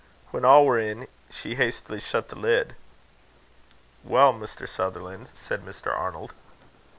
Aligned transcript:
When 0.31 0.43
all 0.43 0.65
were 0.65 0.79
in, 0.79 1.07
she 1.29 1.53
hastily 1.53 1.99
shut 1.99 2.29
the 2.29 2.35
lid. 2.35 2.73
"Well, 4.03 4.33
Mr. 4.33 4.67
Sutherland?" 4.67 5.29
said 5.35 5.63
Mr. 5.63 5.95
Arnold. 5.95 6.33